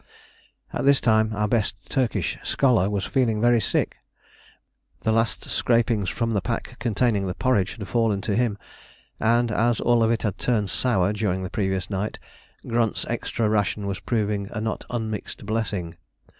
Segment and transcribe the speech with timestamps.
[0.73, 3.97] At this time our best Turkish scholar was feeling very sick.
[5.01, 8.57] The last scrapings from the pack containing the porridge had fallen to him,
[9.19, 12.17] and as all of it had turned sour during the previous night,
[12.65, 15.95] Grunt's extra ration was proving a not unmixed blessing.